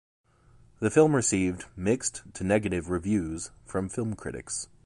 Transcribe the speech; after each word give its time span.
The 0.79 0.89
film 0.89 1.15
received 1.15 1.65
mixed 1.75 2.23
to 2.33 2.43
negative 2.43 2.89
reviews 2.89 3.51
from 3.65 3.87
film 3.87 4.15
critics. 4.15 4.67